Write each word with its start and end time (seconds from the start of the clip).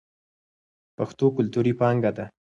پښتو 0.97 1.25
کلتوري 1.37 1.73
پانګه 1.79 2.11
ده. 2.17 2.25